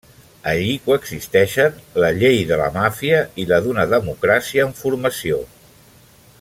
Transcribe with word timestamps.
Allí 0.51 0.69
coexisteixen 0.85 1.77
la 2.05 2.09
llei 2.23 2.41
de 2.53 2.59
la 2.63 2.71
màfia 2.79 3.21
i 3.43 3.47
la 3.53 3.61
d'una 3.67 3.87
democràcia 3.95 4.67
en 4.69 4.77
formació. 4.83 5.43